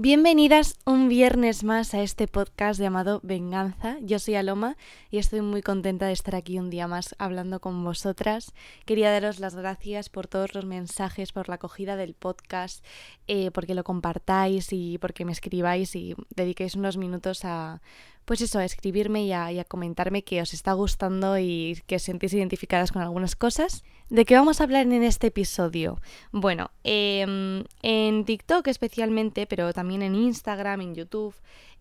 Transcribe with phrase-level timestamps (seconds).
[0.00, 3.96] Bienvenidas un viernes más a este podcast llamado Venganza.
[4.00, 4.76] Yo soy Aloma
[5.10, 8.54] y estoy muy contenta de estar aquí un día más hablando con vosotras.
[8.86, 12.84] Quería daros las gracias por todos los mensajes, por la acogida del podcast,
[13.26, 17.82] eh, porque lo compartáis y porque me escribáis y dediquéis unos minutos a
[18.28, 22.34] pues eso, a escribirme y a, comentarme que os está gustando y que os sentís
[22.34, 23.84] identificadas con algunas cosas.
[24.10, 25.98] ¿De qué vamos a hablar en este episodio?
[26.30, 31.34] Bueno, em, en TikTok especialmente, pero también en Instagram, en YouTube,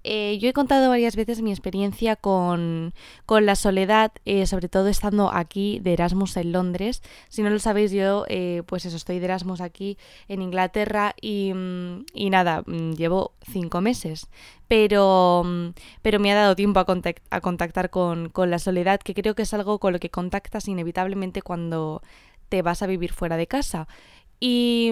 [0.09, 2.93] eh, yo he contado varias veces mi experiencia con,
[3.27, 7.03] la soledad, eh, sobre todo estando aquí de Erasmus en Londres.
[7.27, 9.97] Si no lo sabéis, yo eh, pues eso, estoy de Erasmus aquí
[10.29, 14.27] en Inglaterra y, mm, nada, mm, llevo cinco meses.
[14.69, 15.69] Pero, mm,
[16.01, 16.85] pero me ha dado tiempo a,
[17.29, 20.69] a contactar con, con la soledad, que creo que es algo con lo que contactas
[20.69, 22.01] inevitablemente cuando
[22.47, 23.87] te vas a vivir fuera de casa.
[24.39, 24.91] Y,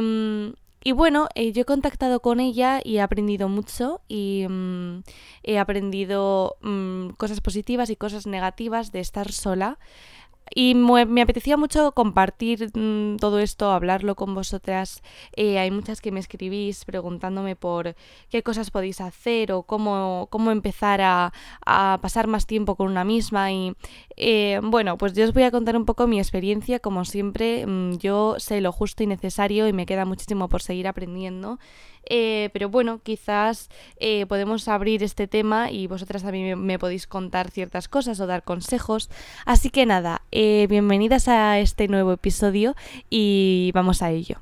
[0.88, 5.02] y bueno, eh, yo he contactado con ella y he aprendido mucho y mm,
[5.42, 9.80] he aprendido mm, cosas positivas y cosas negativas de estar sola.
[10.54, 15.02] Y me, apetecía mucho compartir mm, todo esto, hablarlo con vosotras.
[15.36, 17.96] Eh, hay muchas que me escribís preguntándome por
[18.30, 21.34] qué cosas podéis hacer o cómo, cómo empezar a,
[22.02, 23.52] pasar más tiempo con una misma.
[23.52, 23.76] Y
[24.18, 26.80] eh, bueno, pues yo os voy a contar un poco mi experiencia.
[26.80, 30.88] Como siempre, mm, yo sé lo justo y necesario y me queda muchísimo por seguir
[30.88, 31.60] aprendiendo.
[32.06, 37.52] Eh, pero bueno, quizás eh, podemos abrir este tema y vosotras también me, podéis contar
[37.52, 39.10] ciertas cosas o dar consejos.
[39.46, 42.76] Así que nada, eh, bienvenidas a este nuevo episodio
[43.10, 44.42] y vamos a ello.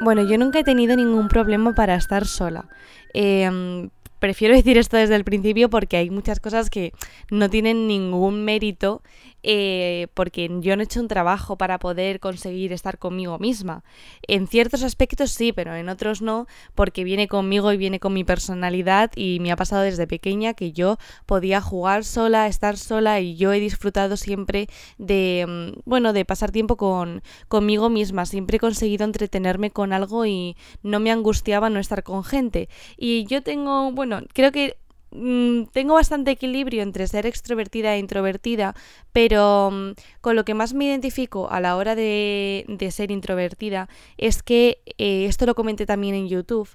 [0.00, 2.66] Bueno, yo nunca he tenido ningún problema para estar sola.
[3.14, 6.92] Em, prefiero decir esto desde el principio porque hay muchas cosas que
[7.30, 9.02] no tienen ningún mérito
[9.42, 13.84] eh, porque yo no he hecho un trabajo para poder conseguir estar conmigo misma.
[14.26, 18.24] En ciertos aspectos sí, pero en otros no, porque viene conmigo y viene con mi
[18.24, 23.36] personalidad y me ha pasado desde pequeña que yo podía jugar sola, estar sola y
[23.36, 28.26] yo he disfrutado siempre de, mm, bueno, de pasar tiempo con, conmigo misma.
[28.26, 32.68] Siempre he conseguido entretenerme con algo y no me angustiaba no estar con gente.
[32.96, 34.76] Y yo tengo, bueno, creo que
[35.10, 38.74] Mm, tengo bastante equilibrio entre ser extrovertida e introvertida,
[39.12, 44.42] pero mm, con lo que más me identifico a la hora de, ser introvertida es
[44.42, 46.68] que, eh, esto lo comenté también en YouTube,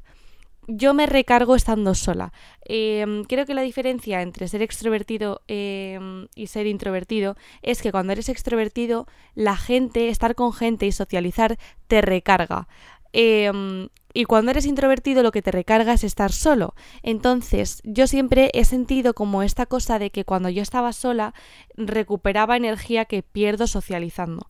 [0.68, 2.32] yo me recargo estando sola.
[2.66, 8.14] Em, creo que la diferencia entre ser extrovertido em, y ser introvertido es que cuando
[8.14, 11.58] eres extrovertido, la gente, estar con gente y socializar
[11.88, 12.68] te recarga.
[13.14, 16.76] Em, y cuando eres introvertido lo que te recarga es estar solo.
[17.02, 21.34] Entonces yo siempre he sentido como esta cosa de que cuando yo estaba sola
[21.76, 24.48] recuperaba energía que pierdo socializando.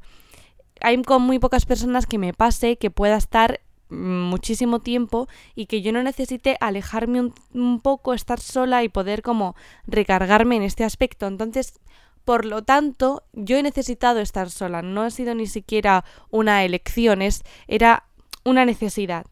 [0.81, 5.81] Hay con muy pocas personas que me pase que pueda estar muchísimo tiempo y que
[5.81, 11.27] yo no necesite alejarme un, poco, estar sola y poder como recargarme en este aspecto.
[11.27, 11.79] Entonces,
[12.25, 17.21] por lo tanto, yo he necesitado estar sola, no ha sido ni siquiera una elección,
[17.21, 18.05] es, era
[18.43, 19.25] una necesidad.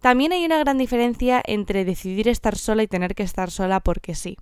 [0.00, 4.14] También hay una gran diferencia entre decidir estar sola y tener que estar sola porque
[4.14, 4.36] sí.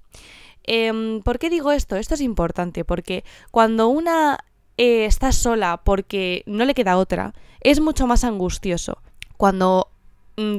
[0.64, 1.96] Em, ¿Por qué digo esto?
[1.96, 4.38] Esto es importante porque cuando una
[4.76, 8.98] eh, está sola porque no le queda otra, es mucho más angustioso.
[9.36, 9.91] Cuando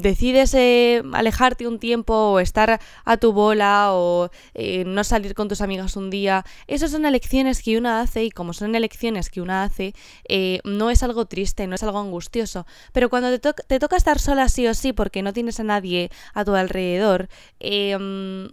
[0.01, 5.47] decides eh, alejarte un tiempo o estar a tu bola o eh, no salir con
[5.47, 9.41] tus amigas un día, esas son elecciones que una hace y como son elecciones que
[9.41, 9.93] una hace,
[10.27, 12.65] eh, no es algo triste, no es algo angustioso.
[12.91, 16.09] Pero cuando te, te, toca estar sola sí o sí porque no tienes a nadie
[16.33, 17.29] a tu alrededor,
[17.59, 18.45] mm,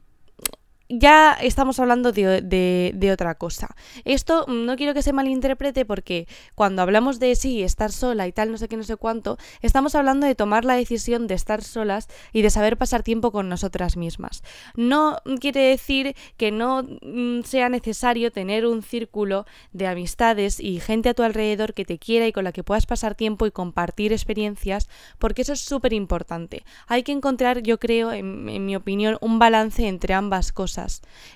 [0.90, 3.76] ya estamos hablando de, otra cosa.
[4.04, 8.50] Esto no quiero que se malinterprete porque cuando hablamos de sí, estar sola y tal,
[8.50, 12.08] no sé qué, no sé cuánto, estamos hablando de tomar la decisión de estar solas
[12.32, 14.42] y de saber pasar tiempo con nosotras mismas.
[14.74, 21.08] No quiere decir que no mm, sea necesario tener un círculo de amistades y gente
[21.08, 24.12] a tu alrededor que te quiera y con la que puedas pasar tiempo y compartir
[24.12, 24.88] experiencias,
[25.18, 26.64] porque eso es súper importante.
[26.88, 30.79] Hay que encontrar, yo creo, en mi opinión, un balance entre ambas cosas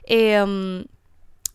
[0.05, 0.85] Em,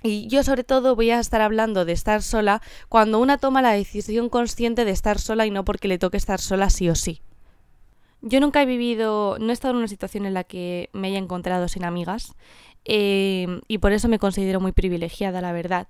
[0.02, 3.72] y yo sobre todo voy a estar hablando de estar sola cuando una toma la
[3.72, 7.22] decisión consciente de estar sola y no porque le toque estar sola sí o sí.
[8.22, 11.18] Yo nunca he vivido, no he estado en una situación en la que me haya
[11.18, 12.34] encontrado sin amigas
[12.86, 15.88] em, y por eso me considero muy privilegiada, la verdad.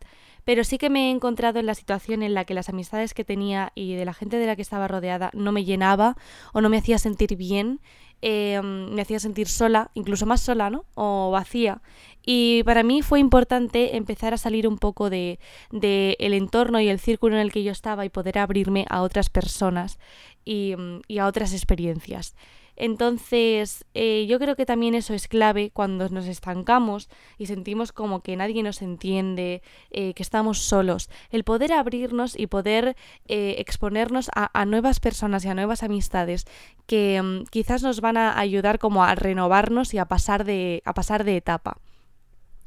[0.49, 3.23] Pero sí que me he encontrado en la situación en la que las amistades que
[3.23, 6.17] tenía y de la gente de la que estaba rodeada no me llenaba
[6.53, 7.81] o no me hacía sentir bien,
[8.23, 10.85] em, me hacía sentir sola, incluso más sola, ¿no?
[10.95, 11.83] O vacía.
[12.25, 15.37] Y para mí fue importante empezar a salir un poco de,
[15.69, 19.03] de el entorno y el círculo en el que yo estaba y poder abrirme a
[19.03, 19.99] otras personas
[20.45, 20.73] y,
[21.07, 22.33] y a otras experiencias.
[22.79, 28.21] Entonces, eh, yo creo que también eso es clave cuando nos estancamos y sentimos como
[28.21, 29.61] que nadie nos entiende,
[29.91, 31.09] eh, que estamos solos.
[31.29, 32.95] El poder abrirnos y poder
[33.27, 36.45] eh, exponernos a, nuevas personas y a nuevas amistades
[36.87, 40.93] que mm, quizás nos van a ayudar como a renovarnos y a pasar de, a
[40.93, 41.77] pasar de etapa.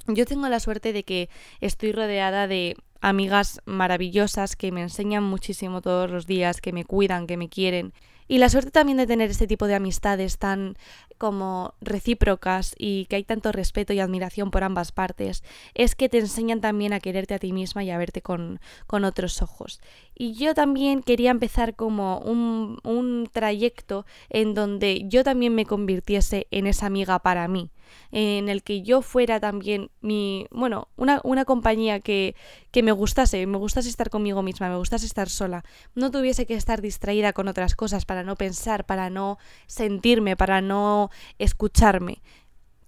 [0.08, 1.31] Yo tengo la suerte de que
[1.62, 7.26] estoy rodeada de amigas maravillosas que me enseñan muchísimo todos los días, que me cuidan,
[7.26, 7.94] que me quieren
[8.32, 10.79] y la suerte también de tener este tipo de amistades tan
[11.19, 15.44] como recíprocas y que hay tanto respeto y admiración por ambas partes
[15.75, 19.05] es que te enseñan también a quererte a ti misma y a verte con, con
[19.05, 19.82] otros ojos.
[20.14, 26.46] Y yo también quería empezar como un, un trayecto en donde yo también me convirtiese
[26.50, 27.69] en esa amiga para mí
[28.11, 32.35] en el que yo fuera también mi, bueno, una, una compañía que,
[32.71, 36.55] que me gustase, me gustase estar conmigo misma, me gustase estar sola, no tuviese que
[36.55, 42.23] estar distraída con otras cosas para no pensar, para no sentirme, para no escucharme.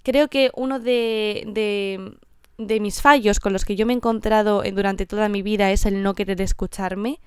[0.02, 2.18] Creo que uno de, de,
[2.58, 5.86] de mis fallos con los que yo me he encontrado durante toda mi vida es
[5.86, 7.20] el no querer escucharme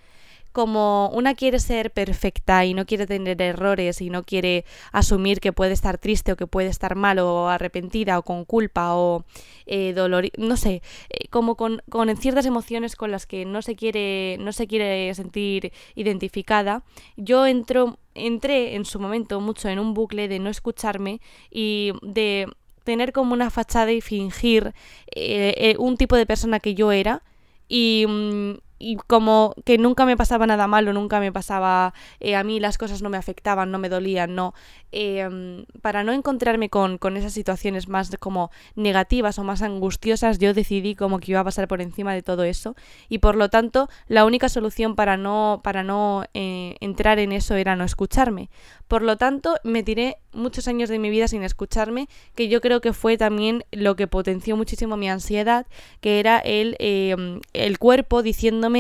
[0.52, 5.54] como una quiere ser perfecta y no quiere tener errores y no quiere asumir que
[5.54, 9.26] puede estar triste o que puede estar mal o arrepentida o con culpa o
[9.66, 13.76] eh, dolor, no sé, eh, como con, con, ciertas emociones con las que no se
[13.76, 16.84] quiere, no se quiere sentir identificada,
[17.16, 21.22] yo entro, entré en su momento mucho en un bucle de no escucharme
[21.52, 22.48] y de
[22.84, 24.74] tener como una fachada y fingir
[25.14, 27.22] eh, un tipo de persona que yo era
[27.68, 32.44] y, mm, y como que nunca me pasaba nada malo, nunca me pasaba, eh, a
[32.44, 34.54] mí las cosas no me afectaban, no me dolían, no.
[34.92, 40.54] Em, para no encontrarme con, con, esas situaciones más como negativas o más angustiosas, yo
[40.54, 42.76] decidí como que iba a pasar por encima de todo eso
[43.10, 47.56] y por lo tanto la única solución para no, para no eh, entrar en eso
[47.56, 48.50] era no escucharme.
[48.88, 52.80] Por lo tanto, me tiré muchos años de mi vida sin escucharme, que yo creo
[52.80, 55.66] que fue también lo que potenció muchísimo mi ansiedad,
[56.00, 58.24] que era el, em, el cuerpo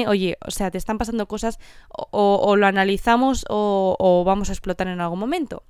[0.08, 5.02] oye, o sea, te están pasando cosas, o, lo analizamos o, vamos a explotar en
[5.02, 5.64] algún momento.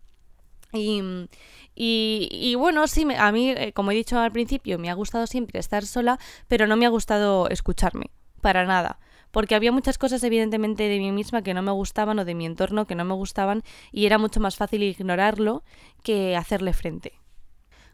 [0.74, 1.30] Y,
[1.76, 5.60] y, bueno, sí, a mí, eh, como he dicho al principio, me ha gustado siempre
[5.60, 8.12] estar sola, pero no me ha gustado escucharme,
[8.42, 9.00] para nada
[9.32, 12.46] porque había muchas cosas evidentemente de mí misma que no me gustaban o de mi
[12.46, 13.62] entorno que no me gustaban
[13.92, 15.64] y era mucho más fácil ignorarlo
[16.02, 17.14] que hacerle frente.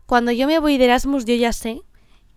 [0.06, 1.82] Cuando yo me voy de Erasmus yo ya sé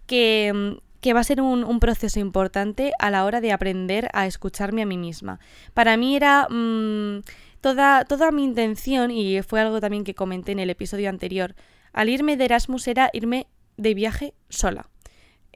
[0.06, 4.82] que, que va a ser un, proceso importante a la hora de aprender a escucharme
[4.82, 5.38] a mí misma.
[5.72, 6.48] Para mí era...
[6.50, 7.22] Mm,
[7.60, 11.54] toda, toda mi intención, y fue algo también que comenté en el episodio anterior,
[11.92, 14.88] al irme de Erasmus era irme de viaje sola.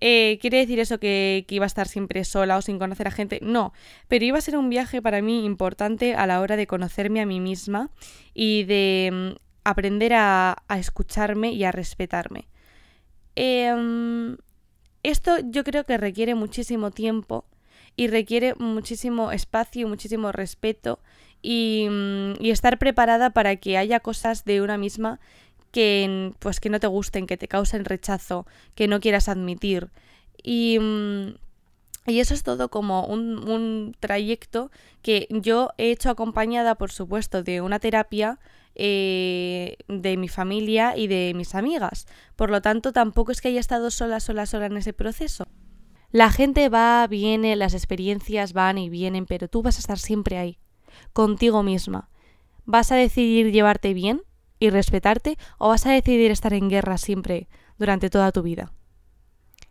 [0.01, 3.41] Eh, ¿Quiere decir eso que, iba a estar siempre sola o sin conocer a gente?
[3.43, 3.73] No,
[4.07, 7.27] pero iba a ser un viaje para mí importante a la hora de conocerme a
[7.27, 7.91] mí misma
[8.35, 12.47] y de mm, aprender a, escucharme y a respetarme.
[13.35, 14.37] Em,
[15.03, 17.45] esto yo creo que requiere muchísimo tiempo
[17.97, 21.01] y requiere muchísimo espacio, muchísimo respeto
[21.43, 25.21] y, mm, y estar preparada para que haya cosas de una misma
[25.73, 29.91] que, pues, que no te gusten, que te causen rechazo, que no quieras admitir.
[30.43, 31.35] Y, mm,
[32.07, 34.71] y eso es todo como un, un, trayecto
[35.03, 38.39] que yo he hecho acompañada, por supuesto, de una terapia
[38.75, 42.07] eh, de mi familia y de mis amigas.
[42.37, 45.45] Por lo tanto, tampoco es que haya estado sola, sola, sola en ese proceso.
[46.13, 50.39] La gente va, viene, las experiencias van y vienen, pero tú vas a estar siempre
[50.39, 50.59] ahí,
[51.13, 52.11] contigo misma.
[52.65, 54.23] Vas a decidir llevarte bien
[54.61, 57.49] y respetarte o vas a decidir estar en guerra siempre
[57.79, 58.73] durante toda tu vida?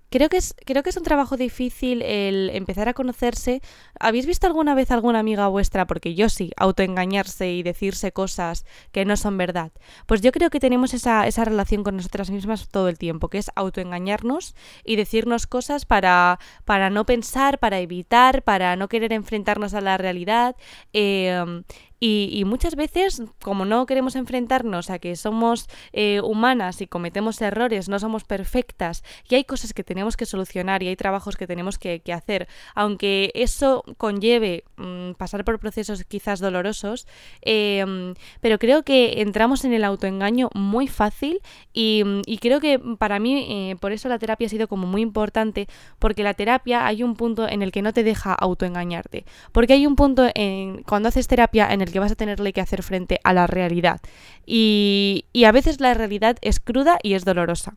[0.10, 3.62] Creo que, es, creo que es un trabajo difícil el empezar a conocerse.
[4.00, 9.06] ¿Habéis visto alguna vez alguna amiga vuestra, porque yo sí, autoengañarse y decirse cosas que
[9.06, 9.72] no son verdad?
[10.08, 13.38] Pues yo creo que tenemos esa, esa relación con nosotras mismas todo el tiempo, que
[13.38, 19.76] es autoengañarnos y decirnos cosas para, para no pensar, para evitar, para no querer enfrentarnos
[19.76, 20.56] a la realidad.
[20.92, 21.64] Eh,
[22.02, 27.90] Y, muchas veces, como no queremos enfrentarnos a que somos eh, humanas y cometemos errores,
[27.90, 31.78] no somos perfectas, y hay cosas que tenemos que solucionar y hay trabajos que tenemos
[31.78, 37.06] que, hacer, aunque eso conlleve mm, pasar por procesos quizás dolorosos,
[37.42, 41.42] em, pero creo que entramos en el autoengaño muy fácil
[41.74, 42.04] y,
[42.40, 45.68] creo que para mí, eh, por eso la terapia ha sido como muy importante,
[46.00, 49.86] porque la terapia hay un punto en el que no te deja autoengañarte, porque hay
[49.86, 53.20] un punto en, cuando haces terapia en el que vas a tenerle que hacer frente
[53.24, 54.02] a la realidad.
[54.46, 57.76] Y, y a veces la realidad es cruda y es dolorosa.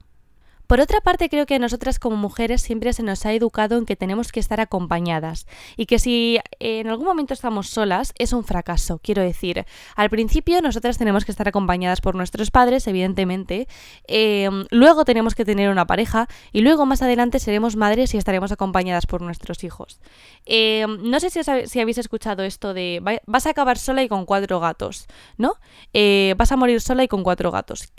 [0.72, 3.94] Por otra parte, creo que nosotras como mujeres siempre se nos ha educado en que
[3.94, 8.98] tenemos que estar acompañadas y que si en algún momento estamos solas es un fracaso.
[9.02, 13.68] Quiero decir, al principio nosotras tenemos que estar acompañadas por nuestros padres, evidentemente,
[14.08, 18.50] em, luego tenemos que tener una pareja y luego más adelante seremos madres y estaremos
[18.50, 20.00] acompañadas por nuestros hijos.
[20.46, 24.58] Em, no sé si, habéis escuchado esto de vas a acabar sola y con cuatro
[24.58, 25.56] gatos, ¿no?
[25.92, 27.92] Eh, vas a morir sola y con cuatro gatos.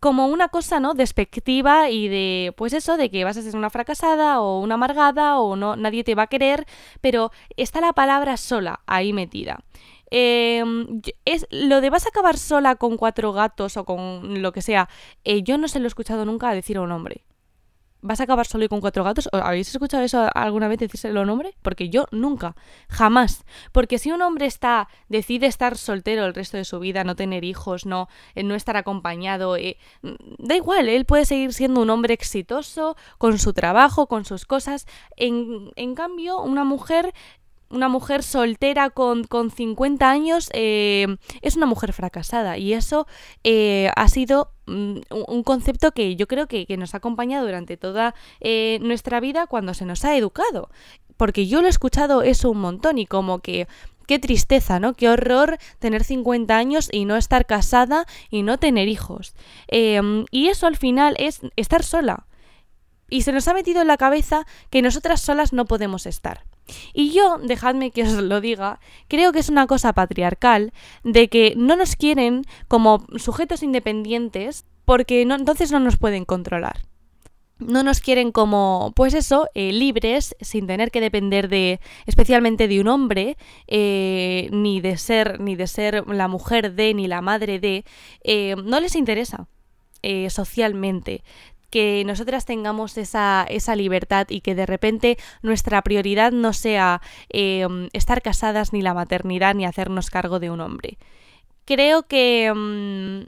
[0.00, 0.94] Como una cosa, ¿no?
[0.94, 5.38] Despectiva y de, pues eso, de que vas a ser una fracasada o una amargada
[5.40, 6.66] o no, nadie te va a querer,
[7.00, 9.60] pero está la palabra sola ahí metida.
[10.10, 14.62] Em, es, lo de vas a acabar sola con cuatro gatos o con lo que
[14.62, 14.88] sea,
[15.24, 17.25] eh, yo no se lo he escuchado nunca decir a un hombre
[18.02, 19.28] vas a acabar solo y con cuatro gatos.
[19.32, 21.54] ¿Habéis escuchado eso alguna vez decírselo a un hombre?
[21.62, 22.56] Porque yo nunca,
[22.88, 23.44] jamás.
[23.72, 27.44] Porque si un hombre está, decide estar soltero el resto de su vida, no tener
[27.44, 29.78] hijos, no, eh, no estar acompañado, eh,
[30.38, 34.86] da igual, él puede seguir siendo un hombre exitoso, con su trabajo, con sus cosas.
[35.16, 37.14] En, en cambio, una mujer
[37.70, 43.06] una mujer soltera con, con 50 años eh, es una mujer fracasada y eso
[43.44, 48.14] eh, ha sido mm, un concepto que yo creo que, nos ha acompañado durante toda
[48.40, 50.68] eh, nuestra vida cuando se nos ha educado.
[51.16, 53.66] Porque yo lo he escuchado eso un montón y como que
[54.06, 54.92] qué tristeza, ¿no?
[54.92, 59.34] Qué horror tener 50 años y no estar casada y no tener hijos.
[59.70, 62.26] y eso al final es estar sola.
[63.08, 66.44] Y se nos ha metido en la cabeza que nosotras solas no podemos estar.
[66.92, 70.72] Y yo, dejadme que os lo diga, creo que es una cosa patriarcal
[71.04, 76.86] de que no nos quieren como sujetos independientes porque entonces no nos pueden controlar.
[77.58, 82.80] No nos quieren como, pues eso, eh, libres, sin tener que depender de, especialmente de
[82.80, 87.58] un hombre, eh, ni de ser, ni de ser la mujer de, ni la madre
[87.58, 87.84] de,
[88.24, 89.48] eh, no les interesa.
[90.28, 91.24] socialmente
[91.70, 97.88] que nosotras tengamos esa, esa, libertad y que de repente nuestra prioridad no sea em,
[97.92, 100.98] estar casadas ni la maternidad ni hacernos cargo de un hombre.
[101.64, 103.26] Creo que, em,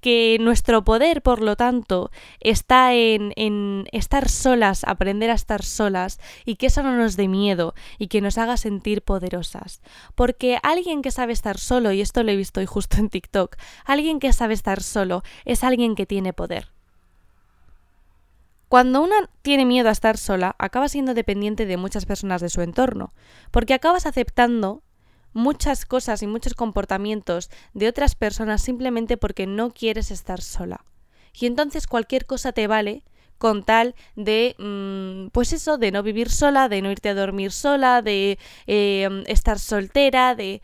[0.00, 2.10] que nuestro poder, por lo tanto,
[2.40, 7.28] está en, en, estar solas, aprender a estar solas y que eso no nos dé
[7.28, 9.80] miedo y que nos haga sentir poderosas.
[10.14, 13.56] Porque alguien que sabe estar solo, y esto lo he visto hoy justo en TikTok,
[13.84, 16.71] alguien que sabe estar solo es alguien que tiene poder.
[18.72, 22.62] Cuando una tiene miedo a estar sola, acaba siendo dependiente de muchas personas de su
[22.62, 23.12] entorno,
[23.50, 24.82] porque acabas aceptando
[25.34, 30.86] muchas cosas y muchos comportamientos de otras personas simplemente porque no quieres estar sola.
[31.34, 33.04] Y entonces cualquier cosa te vale
[33.42, 37.50] con tal de, mm, pues eso, de no vivir sola, de no irte a dormir
[37.50, 40.62] sola, de em, estar soltera, de...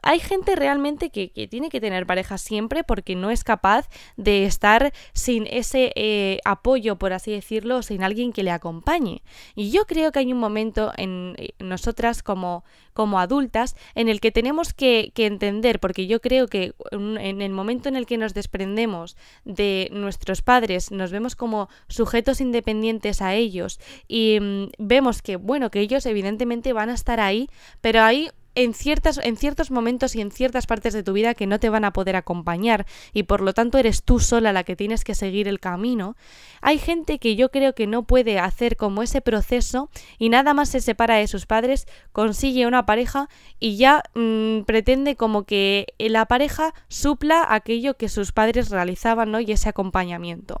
[0.00, 4.94] Hay gente realmente que, tiene que tener pareja siempre porque no es capaz de estar
[5.12, 9.22] sin ese eh, apoyo, por así decirlo, sin alguien que le acompañe.
[9.54, 12.64] Y yo creo que hay un momento en eh, nosotras como,
[12.94, 17.52] como adultas en el que tenemos que, que entender, porque yo creo que en el
[17.52, 23.34] momento en el que nos desprendemos de nuestros padres, nos vemos como sujetos independientes a
[23.34, 28.30] ellos y mm, vemos que, bueno, que ellos evidentemente van a estar ahí, pero hay
[28.54, 31.68] en, ciertas, en ciertos momentos y en ciertas partes de tu vida que no te
[31.68, 35.14] van a poder acompañar y por lo tanto eres tú sola la que tienes que
[35.14, 36.16] seguir el camino,
[36.60, 40.68] hay gente que yo creo que no puede hacer como ese proceso y nada más
[40.68, 46.26] se separa de sus padres, consigue una pareja y ya mm, pretende como que la
[46.26, 49.40] pareja supla aquello que sus padres realizaban ¿no?
[49.40, 50.60] y ese acompañamiento.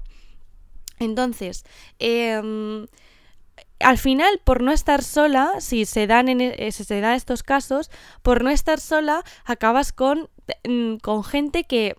[0.98, 1.64] Entonces,
[1.98, 2.86] em,
[3.84, 7.90] al final, por no estar sola, si se dan, en, e, dan estos casos,
[8.22, 10.28] por no estar sola, acabas con,
[10.66, 11.96] mm, con gente que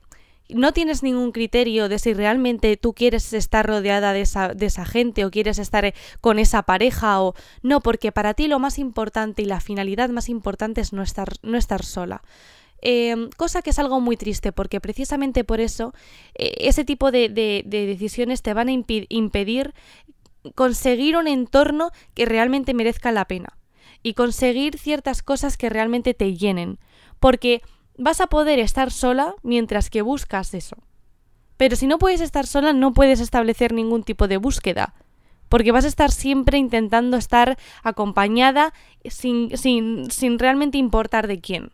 [0.49, 5.31] no tienes ningún criterio de si realmente tú quieres estar rodeada de esa, gente o
[5.31, 9.45] quieres estar eh, con esa pareja o no, porque para ti lo más importante y
[9.45, 12.21] la finalidad más importante es no estar, no estar sola.
[12.87, 15.93] Em, cosa que es algo muy triste porque precisamente por eso
[16.35, 17.29] eh, ese tipo de,
[17.65, 19.73] decisiones te van a impedir
[20.53, 23.57] conseguir un entorno que realmente merezca la pena
[24.03, 26.77] y conseguir ciertas cosas que realmente te llenen.
[27.19, 27.61] porque
[27.97, 30.77] vas a poder estar sola mientras que buscas eso.
[31.57, 34.93] Pero si no puedes estar sola, no puedes establecer ningún tipo de búsqueda,
[35.49, 38.73] porque vas a estar siempre intentando estar acompañada
[39.05, 41.71] sin, sin, sin realmente importar de quién.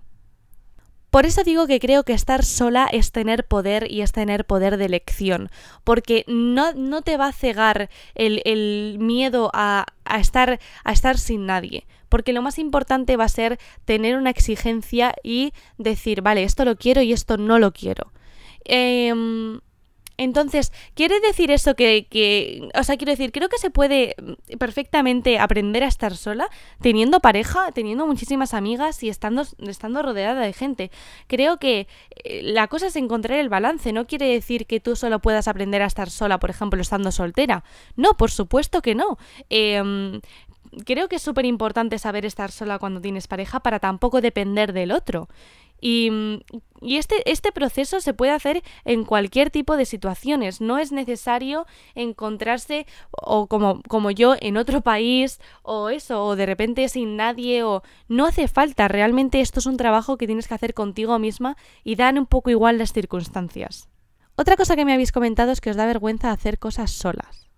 [1.12, 4.78] Por eso digo que creo que estar sola es tener poder y es tener poder
[4.78, 5.50] de elección,
[5.84, 11.18] porque no, no te va a cegar el, el miedo a, a, estar, a estar
[11.18, 16.44] sin nadie, porque lo más importante va a ser tener una exigencia y decir, vale,
[16.44, 18.14] esto lo quiero y esto no lo quiero.
[18.64, 19.14] Eh,
[20.24, 24.16] entonces, ¿quiere decir eso que, o sea, quiero decir, creo que se puede
[24.60, 26.48] perfectamente aprender a estar sola
[26.80, 30.92] teniendo pareja, teniendo muchísimas amigas y estando, estando rodeada de gente.
[31.26, 31.88] Creo que
[32.24, 35.82] eh, la cosa es encontrar el balance, no quiere decir que tú solo puedas aprender
[35.82, 37.64] a estar sola, por ejemplo, estando soltera.
[37.96, 39.18] No, por supuesto que no.
[39.50, 40.22] Eh,
[40.86, 44.92] creo que es súper importante saber estar sola cuando tienes pareja para tampoco depender del
[44.92, 45.30] otro.
[45.84, 46.12] Y,
[46.82, 50.62] este, este proceso se puede hacer en cualquier tipo de situaciones.
[50.62, 56.46] No es necesario encontrarse o como, como yo en otro país o eso, o de
[56.46, 58.88] repente sin nadie o no hace falta.
[58.88, 62.52] Realmente esto es un trabajo que tienes que hacer contigo misma y dan un poco
[62.52, 63.90] igual las circunstancias.
[64.36, 67.50] Otra cosa que me habéis comentado es que os da vergüenza hacer cosas solas.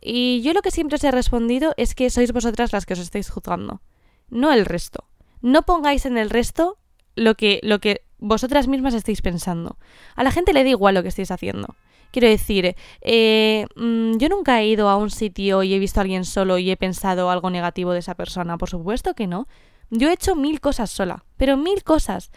[0.00, 2.98] Y yo lo que siempre os he respondido es que sois vosotras las que os
[2.98, 3.82] estáis juzgando,
[4.28, 5.04] no el resto.
[5.40, 6.78] No pongáis en el resto
[7.16, 9.76] lo que, lo que vosotras mismas estáis pensando.
[10.14, 11.74] A la gente le da igual lo que estáis haciendo.
[12.12, 16.02] Quiero decir, eh, mm, yo nunca he ido a un sitio y he visto a
[16.02, 18.58] alguien solo y he pensado algo negativo de esa persona.
[18.58, 19.48] Por supuesto que no.
[19.94, 22.30] Yo he hecho mil cosas sola, pero mil cosas.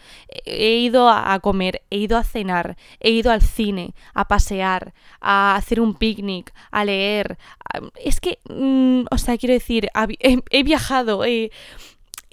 [0.44, 5.56] He ido a comer, he ido a cenar, he ido al cine, a pasear, a
[5.56, 7.38] hacer un picnic, a leer.
[7.94, 9.88] Es que, mm, o sea, quiero decir,
[10.20, 11.50] he, he viajado, he,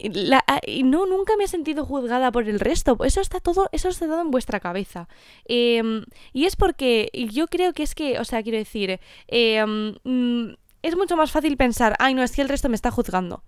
[0.10, 2.98] la, y no, nunca me he sentido juzgada por el resto.
[3.04, 5.08] Eso está todo, eso está todo en vuestra cabeza.
[5.46, 9.94] Eh, y es porque yo creo que es que, o sea, quiero decir, eh,
[10.82, 13.44] es mucho más fácil pensar, ay, no, es que el resto me está juzgando.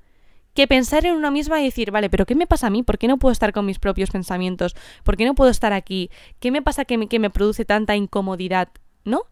[0.54, 2.82] Que pensar en uno misma y decir, vale, pero ¿qué me pasa a mí?
[2.82, 4.74] ¿Por qué no puedo estar con mis propios pensamientos?
[5.04, 6.10] ¿Por qué no puedo estar aquí?
[6.40, 8.70] ¿Qué me pasa que me, que me produce tanta incomodidad?
[9.04, 9.24] ¿No?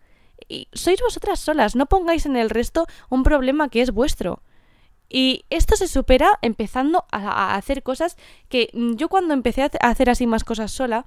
[0.50, 4.42] Y sois vosotras solas, no pongáis en el resto un problema que es vuestro.
[5.15, 8.17] Y esto se supera empezando a, hacer cosas
[8.50, 11.05] que mm, yo cuando empecé a hacer así más cosas sola,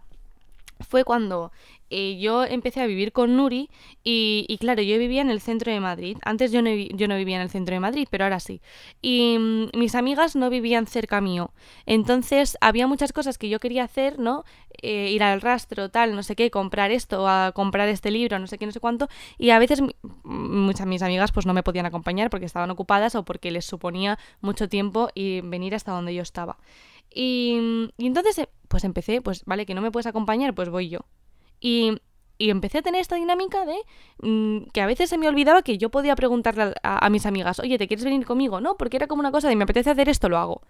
[0.88, 1.50] fue cuando
[1.90, 3.70] eh, yo empecé a vivir con Nuri
[4.02, 6.16] y, claro, yo vivía en el centro de Madrid.
[6.24, 8.60] Antes yo no, yo no vivía en el centro de Madrid, pero ahora sí.
[9.02, 11.52] Y mm, mis amigas no vivían cerca mío.
[11.86, 14.44] Entonces había muchas cosas que yo quería hacer, ¿no?
[14.82, 18.46] Eh, ir al rastro, tal, no sé qué, comprar esto, a comprar este libro, no
[18.46, 19.08] sé qué, no sé cuánto.
[19.38, 19.82] Y a veces
[20.22, 23.64] muchas de mis amigas pues no me podían acompañar porque estaban ocupadas o porque les
[23.64, 26.58] suponía mucho tiempo y venir hasta donde yo estaba.
[27.10, 30.88] Y, y entonces, eh, pues empecé, pues vale, que no me puedes acompañar, pues voy
[30.88, 31.00] yo.
[31.66, 31.98] Y,
[32.38, 33.76] empecé a tener esta dinámica de
[34.22, 37.58] mm, que a veces se me olvidaba que yo podía preguntarle a, a, mis amigas,
[37.58, 38.60] oye, ¿te quieres venir conmigo?
[38.60, 40.62] No, porque era como una cosa de me apetece hacer esto, lo hago.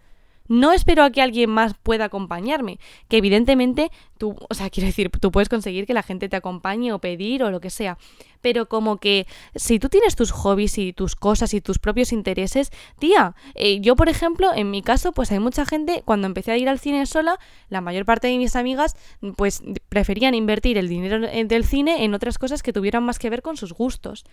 [0.49, 2.79] No espero a que alguien más pueda acompañarme,
[3.09, 6.93] que evidentemente tú, o sea, quiero decir, tú puedes conseguir que la gente te acompañe
[6.93, 7.99] o pedir o lo que sea,
[8.41, 12.71] pero como que si tú tienes tus hobbies y tus cosas y tus propios intereses,
[12.99, 16.57] tía, eh, yo por ejemplo, en mi caso, pues hay mucha gente, cuando empecé a
[16.57, 18.97] ir al cine sola, la mayor parte de mis amigas,
[19.37, 23.43] pues preferían invertir el dinero del cine en otras cosas que tuvieran más que ver
[23.43, 24.25] con sus gustos.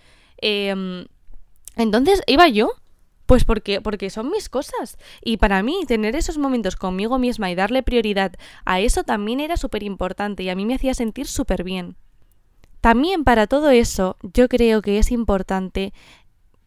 [0.41, 1.05] Eh,
[1.75, 2.71] entonces iba yo
[3.33, 4.99] pues porque, porque son mis cosas.
[5.23, 9.57] Y para mí, tener esos momentos conmigo misma y darle prioridad a eso también era
[9.57, 11.95] súper importante y a mí me hacía sentir súper bien.
[12.79, 15.95] También para todo eso, yo creo que es importante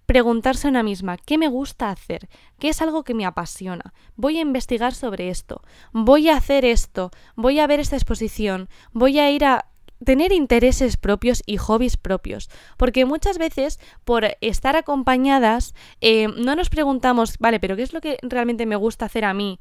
[0.07, 3.95] preguntarse a una misma qué me gusta hacer, qué es algo que me apasiona.
[4.17, 9.21] Voy a investigar sobre esto, voy a hacer esto, voy a ver esta exposición, voy
[9.21, 9.67] a ir a
[10.05, 12.51] tener intereses propios y hobbies propios.
[12.77, 18.01] Porque muchas veces, por estar acompañadas, eh, no nos preguntamos, vale, pero ¿qué es lo
[18.01, 19.61] que realmente me gusta hacer a mí?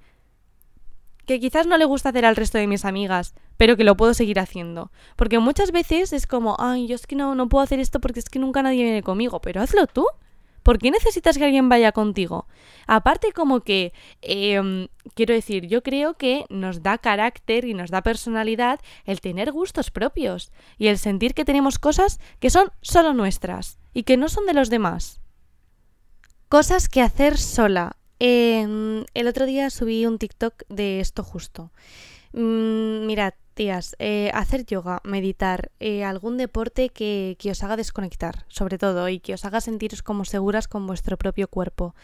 [1.25, 4.13] Que quizás no le gusta hacer al resto de mis amigas, pero que lo puedo
[4.13, 4.91] seguir haciendo.
[5.15, 8.19] Porque muchas veces es como, ay, yo es que no, no puedo hacer esto porque
[8.19, 10.05] es que nunca nadie viene conmigo, pero hazlo tú.
[10.65, 12.47] ¿Por qué necesitas que alguien vaya contigo?
[12.87, 18.01] Aparte como que, eh, quiero decir, yo creo que nos da carácter y nos da
[18.01, 23.77] personalidad el tener gustos propios y el sentir que tenemos cosas que son solo nuestras
[23.93, 25.21] y que no son de los demás.
[26.49, 27.95] Cosas que hacer sola.
[28.19, 31.69] Eh, el otro día subí un TikTok de esto justo.
[32.33, 38.43] Mm, mirad, Tías, eh, hacer yoga, meditar, eh, algún deporte que, que, os haga desconectar,
[38.49, 41.95] sobre todo, y que os haga sentiros como seguras con vuestro propio cuerpo.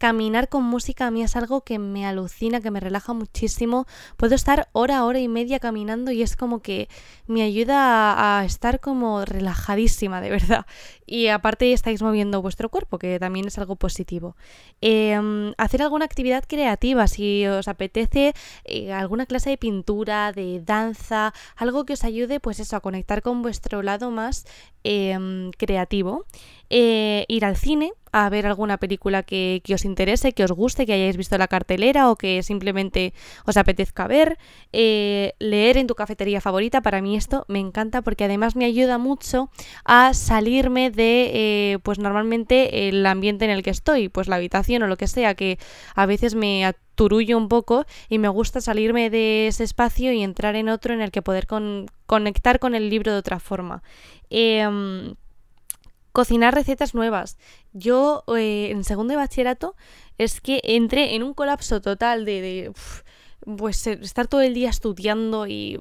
[0.00, 3.86] Caminar con música a mí es algo que me alucina, que me relaja muchísimo.
[4.16, 6.88] Puedo estar hora, hora y media caminando y es como que
[7.26, 10.64] me ayuda a, estar como relajadísima, de verdad.
[11.06, 14.36] Y aparte estáis moviendo vuestro cuerpo, que también es algo positivo.
[14.80, 18.32] Em, hacer alguna actividad creativa, si os apetece
[18.64, 23.20] eh, alguna clase de pintura, de danza, algo que os ayude pues eso, a conectar
[23.20, 24.46] con vuestro lado más
[24.82, 26.24] em, creativo.
[26.72, 30.92] Eh, ir al cine a ver alguna película que, os interese, que os guste, que
[30.92, 33.12] hayáis visto la cartelera o que simplemente
[33.44, 34.38] os apetezca ver,
[34.72, 38.98] eh, leer en tu cafetería favorita, para mí esto me encanta porque además me ayuda
[38.98, 39.50] mucho
[39.84, 44.82] a salirme de, eh, pues normalmente el ambiente en el que estoy, pues la habitación
[44.82, 45.58] o lo que sea, que
[45.94, 50.54] a veces me aturullo un poco y me gusta salirme de ese espacio y entrar
[50.56, 51.46] en otro en el que poder
[52.06, 53.82] conectar con el libro de otra forma.
[54.30, 55.14] Em,
[56.12, 57.38] cocinar recetas nuevas.
[57.72, 59.76] Yo eh, en segundo de bachillerato
[60.18, 62.72] es que entré en un colapso total de,
[63.56, 65.80] pues estar todo el día estudiando y,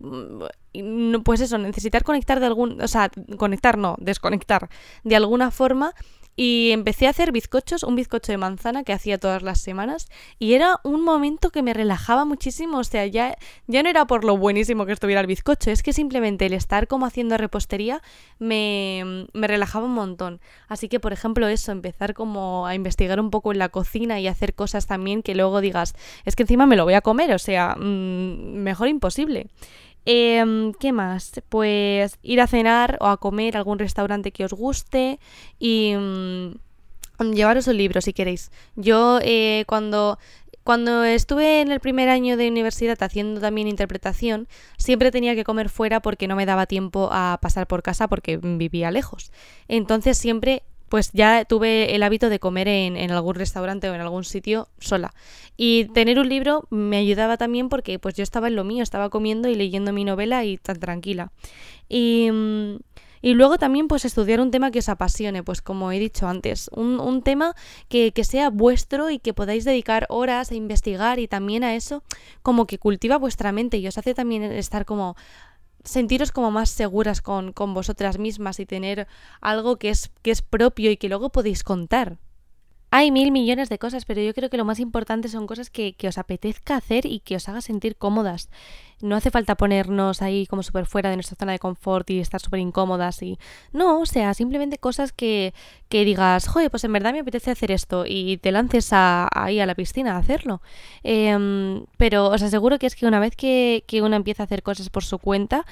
[0.73, 4.69] y, pues eso, necesitar conectar de algún, o sea, conectar no, desconectar
[5.03, 5.93] de alguna forma
[6.41, 10.08] y empecé a hacer bizcochos, un bizcocho de manzana que hacía todas las semanas
[10.39, 14.23] y era un momento que me relajaba muchísimo, o sea, ya, ya no era por
[14.23, 18.02] lo buenísimo que estuviera el bizcocho, es que simplemente el estar como haciendo repostería
[18.38, 20.39] me, me relajaba un montón.
[20.69, 24.28] Así que, por ejemplo, eso, empezar como a investigar un poco en la cocina y
[24.28, 27.39] hacer cosas también que luego digas, es que encima me lo voy a comer, o
[27.39, 29.47] sea, mmm, mejor imposible.
[30.05, 31.41] Em, ¿Qué más?
[31.49, 35.19] Pues ir a cenar o a comer a algún restaurante que os guste
[35.59, 36.51] y mm,
[37.33, 38.51] llevaros un libro si queréis.
[38.75, 40.17] Yo eh, cuando
[40.63, 45.67] cuando estuve en el primer año de universidad haciendo también interpretación, siempre tenía que comer
[45.67, 49.31] fuera porque no me daba tiempo a pasar por casa porque vivía lejos.
[49.67, 54.23] Entonces siempre pues ya tuve el hábito de comer en, algún restaurante o en algún
[54.23, 55.13] sitio sola.
[55.58, 59.10] Y tener un libro me ayudaba también porque pues yo estaba en lo mío, estaba
[59.10, 61.32] comiendo y leyendo mi novela y tan tranquila.
[61.88, 62.78] Y, mm,
[63.21, 66.69] y luego también pues estudiar un tema que os apasione, pues como he dicho antes,
[66.73, 67.54] un, un tema
[67.89, 72.04] que, que, sea vuestro y que podáis dedicar horas a investigar y también a eso
[72.41, 75.17] como que cultiva vuestra mente y os hace también estar como
[75.83, 79.07] sentiros como más seguras con, con vosotras mismas y tener
[79.41, 82.17] algo que es, que es propio y que luego podéis contar.
[82.91, 85.93] Hay mil millones de cosas, pero yo creo que lo más importante son cosas que,
[85.93, 88.49] que os apetezca hacer y que os haga sentir cómodas.
[89.01, 92.41] No hace falta ponernos ahí como súper fuera de nuestra zona de confort y estar
[92.41, 93.38] súper incómodas y...
[93.71, 95.53] No, o sea, simplemente cosas que,
[95.88, 99.65] que digas, joder, pues en verdad me apetece hacer esto y te lances ahí a
[99.65, 100.62] la piscina a hacerlo.
[101.03, 104.63] Em, pero os aseguro que es que una vez que, que uno empieza a hacer
[104.63, 105.65] cosas por su cuenta,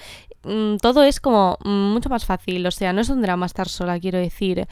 [0.44, 2.66] mm, todo es como mucho más fácil.
[2.66, 4.68] O sea, no es un drama estar sola, quiero decir.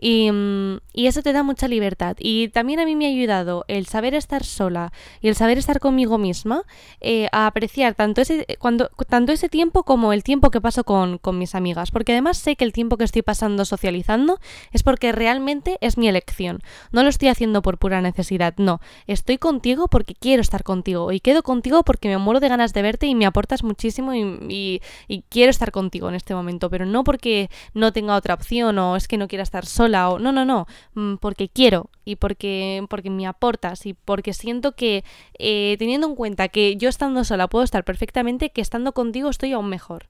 [0.00, 2.16] Mm, y, eso te da mucha libertad.
[2.18, 5.80] Y también a mí me ha ayudado el saber estar sola y el saber estar
[5.80, 6.62] conmigo misma
[7.00, 11.18] eh, a apreciar tanto ese, cuando, tanto ese tiempo como el tiempo que paso con,
[11.18, 11.90] con mis amigas.
[11.90, 14.38] Porque además sé que el tiempo que estoy pasando socializando
[14.72, 16.60] es porque realmente es mi elección.
[16.92, 18.80] No lo estoy haciendo por pura necesidad, no.
[19.06, 22.82] Estoy contigo porque quiero estar contigo y quedo contigo porque me muero de ganas de
[22.82, 27.04] verte y me aportas muchísimo y, y quiero estar contigo en este momento, pero no
[27.04, 30.44] porque no tenga otra opción o es que no quiera estar sola o no, no,
[30.44, 35.04] no, mm, porque quiero y porque, porque me aportas y porque siento que
[35.38, 39.52] eh, teniendo en cuenta que yo estando sola puedo estar perfectamente, que estando contigo estoy
[39.52, 40.08] aún mejor.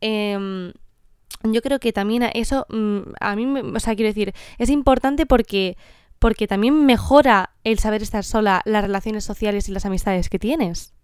[0.00, 0.72] Em,
[1.42, 5.76] yo creo que también eso, mm, a mí, o sea, quiero decir, es importante porque,
[6.18, 10.94] porque también mejora el saber estar sola, las relaciones sociales y las amistades que tienes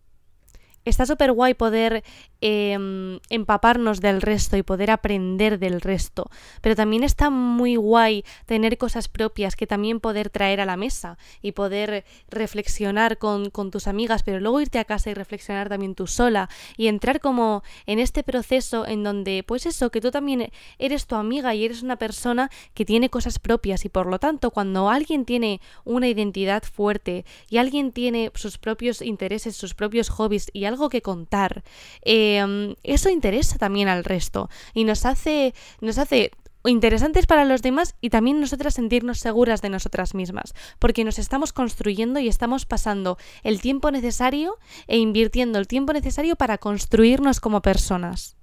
[0.90, 2.04] está súper guay poder
[2.40, 8.78] em, empaparnos del resto y poder aprender del resto, pero también está muy guay tener
[8.78, 13.86] cosas propias que también poder traer a la mesa y poder reflexionar con, con tus
[13.86, 17.98] amigas, pero luego irte a casa y reflexionar también tú sola y entrar como en
[17.98, 21.96] este proceso en donde, pues eso, que tú también eres tu amiga y eres una
[21.96, 27.24] persona que tiene cosas propias y por lo tanto cuando alguien tiene una identidad fuerte
[27.48, 31.64] y alguien tiene sus propios intereses, sus propios hobbies y algo algo que contar.
[32.02, 36.30] Em, eso interesa también al resto y nos hace, nos hace
[36.66, 41.52] interesantes para los demás y también nosotras sentirnos seguras de nosotras mismas, porque nos estamos
[41.52, 47.62] construyendo y estamos pasando el tiempo necesario e invirtiendo el tiempo necesario para construirnos como
[47.62, 48.36] personas.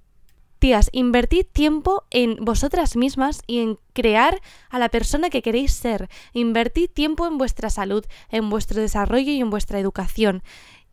[0.58, 6.08] Tías, invertid tiempo en vosotras mismas y en crear a la persona que queréis ser.
[6.32, 10.42] Invertid tiempo en vuestra salud, en vuestro desarrollo y en vuestra educación.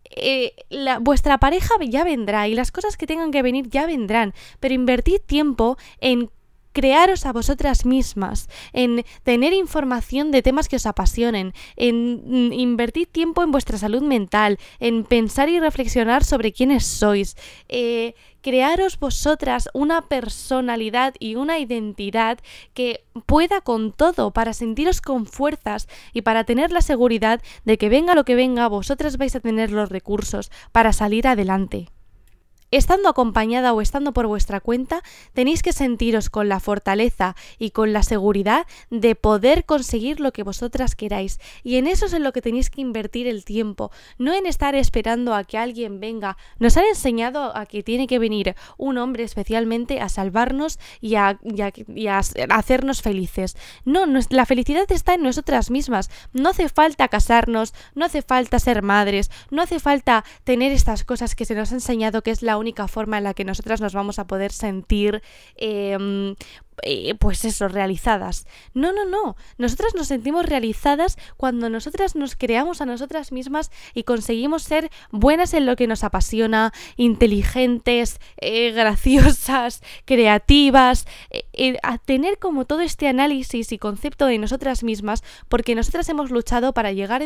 [0.09, 4.33] Eh, la, vuestra pareja ya vendrá y las cosas que tengan que venir ya vendrán,
[4.59, 6.29] pero invertid tiempo en
[6.71, 13.07] crearos a vosotras mismas, en tener información de temas que os apasionen, en mm, invertir
[13.07, 17.35] tiempo en vuestra salud mental, en pensar y reflexionar sobre quiénes sois,
[17.69, 22.39] eh, crearos vosotras una personalidad y una identidad
[22.73, 27.89] que pueda con todo para sentiros con fuerzas y para tener la seguridad de que
[27.89, 31.89] venga lo que venga, vosotras vais a tener los recursos para salir adelante.
[32.71, 35.03] Estando acompañada o estando por vuestra cuenta,
[35.33, 40.43] tenéis que sentiros con la fortaleza y con la seguridad de poder conseguir lo que
[40.43, 41.41] vosotras queráis.
[41.63, 44.73] Y en eso es en lo que tenéis que invertir el tiempo, no en estar
[44.73, 46.37] esperando a que alguien venga.
[46.59, 51.37] Nos han enseñado a que tiene que venir un hombre especialmente a salvarnos y a,
[52.51, 53.57] hacernos felices.
[53.83, 56.09] No, la felicidad está en nosotras mismas.
[56.31, 61.35] No hace falta casarnos, no hace falta ser madres, no hace falta tener estas cosas
[61.35, 63.93] que se nos ha enseñado que es la única forma en la que nosotras nos
[63.93, 65.21] vamos a poder sentir
[65.55, 66.35] eh,
[66.83, 68.47] eh, pues eso, realizadas.
[68.73, 69.35] No, no, no.
[69.57, 75.53] Nosotras nos sentimos realizadas cuando nosotras nos creamos a nosotras mismas y conseguimos ser buenas
[75.53, 83.07] en lo que nos apasiona, inteligentes, eh, graciosas, creativas, eh, a tener como todo este
[83.07, 87.21] análisis y concepto de nosotras mismas, porque nosotras hemos luchado para llegar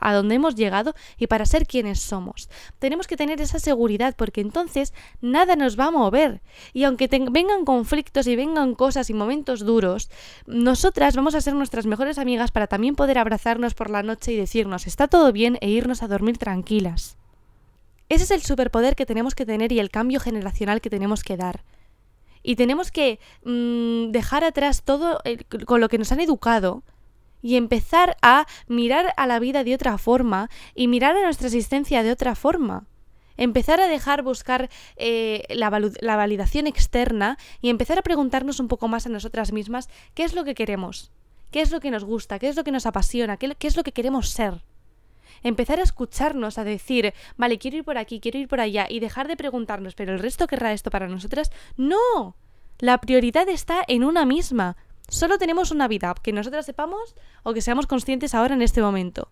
[0.00, 2.48] a donde hemos llegado y para ser quienes somos.
[2.78, 6.42] Tenemos que tener esa seguridad porque entonces nada nos va a mover.
[6.72, 10.10] Y aunque vengan conflictos y vengan cosas, y momentos duros,
[10.46, 14.36] nosotras vamos a ser nuestras mejores amigas para también poder abrazarnos por la noche y
[14.36, 17.16] decirnos está todo bien e irnos a dormir tranquilas.
[18.08, 21.36] Ese es el superpoder que tenemos que tener y el cambio generacional que tenemos que
[21.36, 21.62] dar.
[22.42, 25.20] Y tenemos que mm, dejar atrás todo
[25.66, 26.82] con lo que nos han educado
[27.42, 32.02] y empezar a mirar a la vida de otra forma y mirar a nuestra existencia
[32.02, 32.86] de otra forma
[33.36, 35.70] empezar a dejar buscar eh, la,
[36.16, 40.44] validación externa y empezar a preguntarnos un poco más a nosotras mismas qué es lo
[40.44, 41.10] que queremos,
[41.50, 43.76] qué es lo que nos gusta, qué es lo que nos apasiona, qué, qué es
[43.76, 44.62] lo que queremos ser
[45.42, 49.00] empezar a escucharnos, a decir, vale, quiero ir por aquí, quiero ir por allá, y
[49.00, 51.50] dejar de preguntarnos, pero el resto querrá esto para nosotras.
[51.78, 52.36] No,
[52.78, 54.76] la prioridad está en una misma.
[55.08, 59.30] Solo tenemos una vida, que nosotras sepamos o que seamos conscientes ahora en este momento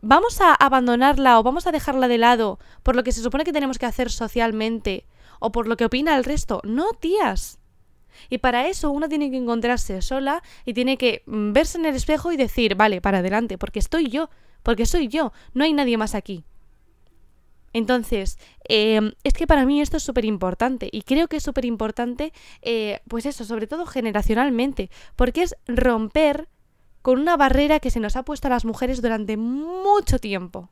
[0.00, 3.52] vamos a abandonarla o vamos a dejarla de lado por lo que se supone que
[3.52, 5.06] tenemos que hacer socialmente
[5.40, 6.60] o por lo que opina el resto.
[6.64, 7.58] No, tías.
[8.28, 11.94] Y para eso uno tiene que encontrarse sola y tiene que mm, verse en el
[11.94, 14.30] espejo y decir, vale, para adelante, porque estoy yo,
[14.62, 16.44] porque soy yo, no hay nadie más aquí.
[17.72, 21.64] Entonces, em, es que para mí esto es súper importante y creo que es súper
[21.64, 26.48] importante, eh, pues eso, sobre todo generacionalmente, porque es romper
[27.02, 30.70] con una barrera que se nos ha puesto a las mujeres durante mucho tiempo.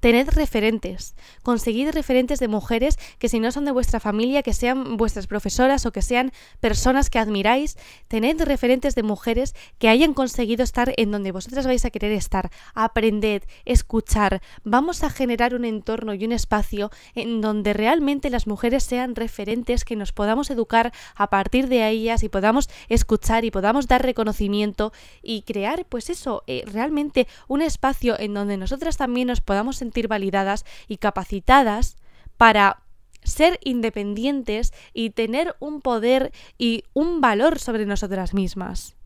[0.00, 4.96] Tened referentes, conseguid referentes de mujeres que si no son de vuestra familia, que sean
[4.96, 7.76] vuestras profesoras o que sean personas que admiráis,
[8.08, 12.50] tened referentes de mujeres que hayan conseguido estar en donde vosotras vais a querer estar.
[12.74, 18.84] Aprended, escuchar, vamos a generar un entorno y un espacio en donde realmente las mujeres
[18.84, 23.88] sean referentes, que nos podamos educar a partir de ellas y podamos escuchar y podamos
[23.88, 29.40] dar reconocimiento y crear pues eso, eh, realmente un espacio en donde nosotras también nos
[29.40, 31.96] podamos sentir validadas y capacitadas
[32.36, 32.82] para
[33.22, 38.96] ser independientes y tener un poder y un valor sobre nosotras mismas.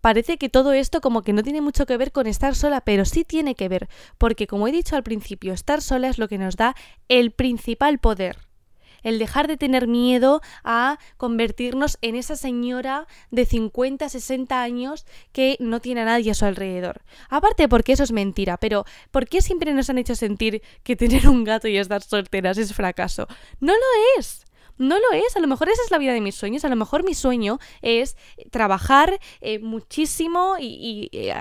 [0.00, 3.04] Parece que todo esto como que no tiene mucho que ver con estar sola, pero
[3.04, 6.38] sí tiene que ver, porque como he dicho al principio, estar sola es lo que
[6.38, 6.74] nos da
[7.08, 8.36] el principal poder
[9.04, 15.56] el dejar de tener miedo a convertirnos en esa señora de 50, 60 años que
[15.60, 17.02] no tiene a nadie a su alrededor.
[17.28, 21.28] Aparte porque eso es mentira, pero ¿por qué siempre nos han hecho sentir que tener
[21.28, 23.28] un gato y estar solteras es fracaso?
[23.60, 24.44] No lo es.
[24.76, 26.76] No lo es, a lo mejor esa es la vida de mis sueños, a lo
[26.76, 28.16] mejor mi sueño es
[28.50, 31.34] trabajar eh, muchísimo y, eh,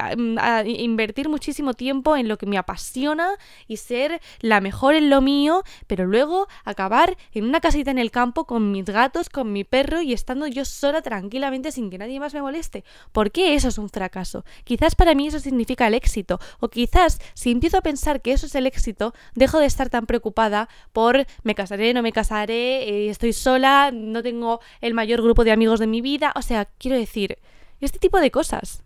[0.66, 3.32] invertir muchísimo tiempo en lo que me apasiona
[3.68, 8.12] y ser la mejor en lo mío, pero luego acabar en una casita en el
[8.12, 12.20] campo con mis gatos, con mi perro y estando yo sola tranquilamente sin que nadie
[12.20, 12.84] más me moleste.
[13.12, 14.46] ¿Por qué eso es un fracaso?
[14.64, 18.46] Quizás para mí eso significa el éxito, o quizás si empiezo a pensar que eso
[18.46, 23.10] es el éxito, dejo de estar tan preocupada por me casaré, no me casaré, eh,
[23.24, 26.98] estoy sola, no tengo el mayor grupo de amigos de mi vida, o sea, quiero
[26.98, 27.40] decir,
[27.80, 28.84] este tipo de cosas.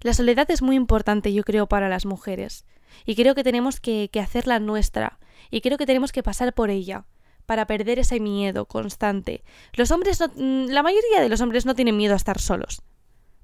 [0.00, 2.64] La soledad es muy importante, yo creo, para las mujeres,
[3.04, 5.20] y creo que tenemos que, hacerla nuestra,
[5.52, 7.04] y creo que tenemos que pasar por ella
[7.46, 9.44] para perder ese miedo constante.
[9.74, 12.82] Los hombres, mm, la mayoría de los hombres no tienen miedo a estar solos,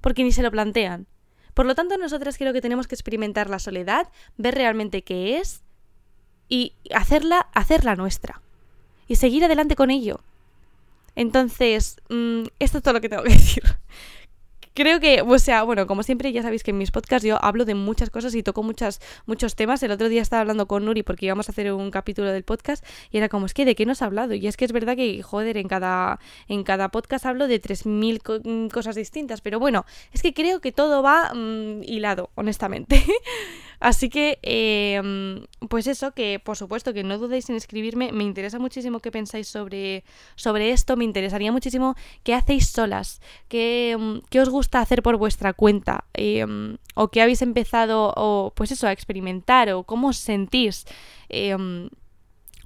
[0.00, 1.07] porque ni se lo plantean.
[1.55, 5.62] Por lo tanto, nosotras creo que tenemos que experimentar la soledad, ver realmente qué es
[6.48, 8.42] y hacerla, hacerla nuestra.
[9.08, 10.20] Y seguir adelante con ello
[11.16, 13.62] Entonces, mm, esto es todo lo que tengo que decir.
[14.74, 17.64] Creo que, o sea, bueno, como siempre ya sabéis que en mis podcasts yo hablo
[17.64, 19.82] de muchas cosas y toco muchas, muchos temas.
[19.82, 22.85] El otro día estaba hablando con Nuri porque íbamos a hacer un capítulo del podcast
[23.11, 24.35] y era como, es que, ¿de qué nos ha hablado?
[24.35, 28.42] Y es que es verdad que, joder, en cada, en cada podcast hablo de 3.000
[28.44, 33.04] mm, cosas distintas, pero bueno, es que creo que todo va mm, hilado, honestamente.
[33.80, 38.61] Así que, em, pues eso, que por supuesto que no dudéis en escribirme, me interesa
[38.61, 40.04] muchísimo qué pensáis sobre,
[40.37, 45.16] sobre esto, me interesaría muchísimo qué hacéis solas, qué, em, qué os gusta hacer por
[45.16, 50.16] vuestra cuenta, em, o qué habéis empezado, o pues eso, a experimentar, o cómo os
[50.18, 50.85] sentís.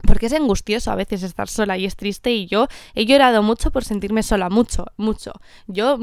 [0.07, 3.71] porque es angustioso a veces estar sola y es triste y yo he llorado mucho
[3.73, 5.33] por sentirme sola, mucho, mucho.
[5.67, 5.99] Yo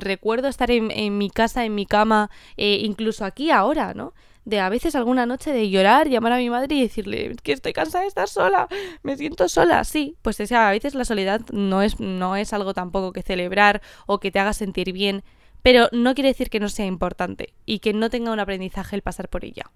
[0.00, 4.12] recuerdo estar en, en, mi casa, en mi cama, eh, incluso aquí ahora, ¿no?
[4.44, 7.72] De a veces alguna noche de llorar, llamar a mi madre y decirle que estoy
[7.72, 8.68] cansada de estar sola,
[9.02, 13.12] me siento sola, sí, pues a veces la soledad no es, no es algo tampoco
[13.12, 15.24] que celebrar o que te haga sentir bien,
[15.62, 19.02] pero no quiere decir que no sea importante y que no tenga un aprendizaje el
[19.02, 19.70] pasar por ella.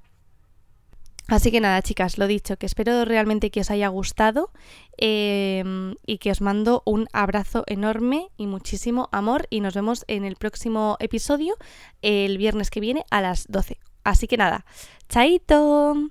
[1.29, 4.51] Así que nada, chicas, lo dicho, que espero realmente que os haya gustado
[4.97, 10.25] em, y que os mando un abrazo enorme y muchísimo amor y nos vemos en
[10.25, 11.55] el próximo episodio
[12.01, 13.79] el viernes que viene a las 12.
[14.05, 14.65] Así que nada,
[15.09, 16.11] chaito.